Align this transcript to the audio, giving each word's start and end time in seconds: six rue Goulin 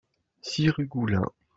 six 0.41 0.71
rue 0.71 0.87
Goulin 0.87 1.29